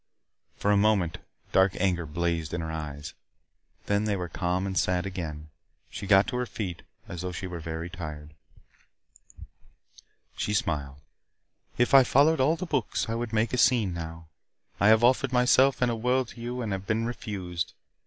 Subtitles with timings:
[0.57, 1.19] For a moment
[1.51, 3.13] dark anger blazed in her eyes.
[3.85, 5.49] Then they were calm and sad again.
[5.91, 8.33] She got to her feet, as though she were very tired.
[10.35, 11.01] She smiled.
[11.77, 14.25] "If I followed all the books, I would make a scene now.
[14.79, 17.73] I have offered myself and a world to you and have been refused.